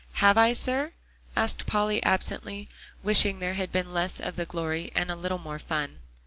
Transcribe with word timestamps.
"Have 0.13 0.35
I, 0.35 0.53
sir?" 0.53 0.93
asked 1.35 1.67
Polly 1.67 2.01
absently, 2.01 2.67
wishing 3.03 3.37
there 3.37 3.53
had 3.53 3.71
been 3.71 3.93
less 3.93 4.19
of 4.19 4.35
the 4.35 4.45
glory, 4.47 4.91
and 4.95 5.11
a 5.11 5.15
little 5.15 5.37
more 5.37 5.59
fun. 5.59 5.99